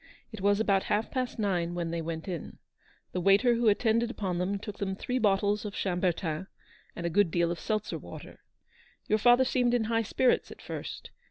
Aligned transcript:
It 0.31 0.41
was 0.41 0.59
about 0.59 0.85
half 0.85 1.11
past 1.11 1.37
nine 1.37 1.75
when 1.75 1.91
they 1.91 2.01
went 2.01 2.27
in. 2.27 2.57
The 3.11 3.21
waiter 3.21 3.53
who 3.53 3.67
attended 3.67 4.09
upon 4.09 4.39
them 4.39 4.57
took 4.57 4.79
them 4.79 4.95
three 4.95 5.19
bottles 5.19 5.63
of 5.63 5.75
Chambertin 5.75 6.47
and 6.95 7.05
a 7.05 7.07
good 7.11 7.29
deal 7.29 7.51
of 7.51 7.59
seltzer 7.59 7.99
water. 7.99 8.39
Your 9.07 9.19
father 9.19 9.45
seemed 9.45 9.75
in 9.75 9.83
high 9.83 10.01
spirits 10.01 10.49
at 10.49 10.59
first. 10.59 11.11